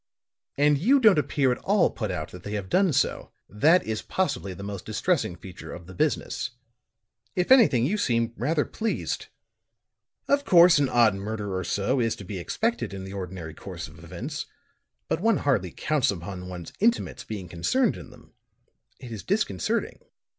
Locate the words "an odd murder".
10.79-11.55